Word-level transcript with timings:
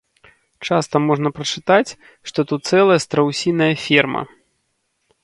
Часта 0.67 1.01
можна 1.09 1.31
прачытаць, 1.39 1.95
што 2.29 2.39
тут 2.53 2.61
цэлая 2.71 2.97
страусіная 3.05 3.71
ферма. 3.85 4.23